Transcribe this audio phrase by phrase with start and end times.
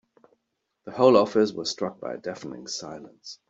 [0.85, 3.37] The whole office was struck by a deafening silence.